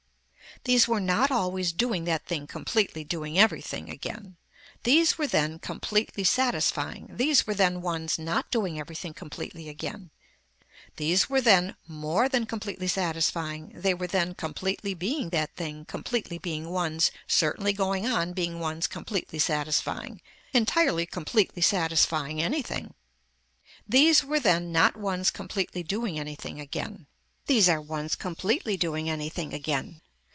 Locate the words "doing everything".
3.03-3.89, 8.51-9.15